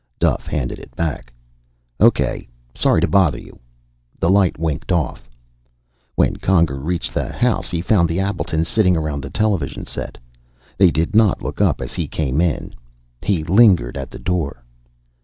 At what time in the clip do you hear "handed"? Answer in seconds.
0.47-0.79